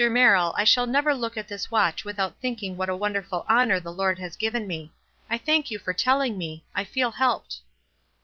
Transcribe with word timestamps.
Merrill, 0.09 0.55
I 0.57 0.63
shall 0.63 0.87
never 0.87 1.13
look 1.13 1.37
at 1.37 1.47
this 1.47 1.69
watch 1.69 2.03
without 2.03 2.35
thinking 2.41 2.75
what 2.75 2.89
a 2.89 2.95
wonderful 2.95 3.45
honor 3.47 3.79
the 3.79 3.93
Lord 3.93 4.17
has 4.17 4.35
given 4.35 4.65
me. 4.65 4.91
I 5.29 5.37
thank 5.37 5.69
you 5.69 5.77
for 5.77 5.93
telling 5.93 6.39
me— 6.39 6.63
I 6.75 6.85
feel 6.85 7.11
helped." 7.11 7.59